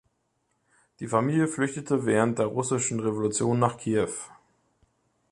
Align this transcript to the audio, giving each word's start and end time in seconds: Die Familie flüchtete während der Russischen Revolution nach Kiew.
Die 0.99 1.07
Familie 1.07 1.47
flüchtete 1.47 2.07
während 2.07 2.39
der 2.39 2.47
Russischen 2.47 2.99
Revolution 3.01 3.59
nach 3.59 3.77
Kiew. 3.77 4.09